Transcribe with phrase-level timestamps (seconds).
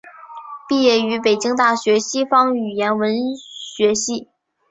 [0.67, 4.29] 毕业于北京大学西方语言文学系。